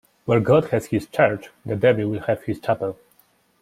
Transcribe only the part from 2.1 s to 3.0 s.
have his chapel.